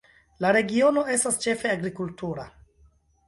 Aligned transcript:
La 0.43 0.51
regiono 0.55 1.03
estas 1.15 1.37
ĉefe 1.45 1.69
agrikultura. 1.73 2.47